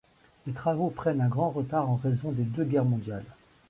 Les 0.47 0.53
travaux 0.53 0.89
prennent 0.89 1.21
un 1.21 1.27
grand 1.27 1.51
retard 1.51 1.87
en 1.87 1.95
raison 1.95 2.31
des 2.31 2.41
deux 2.41 2.63
guerres 2.63 2.85
mondiales. 2.85 3.23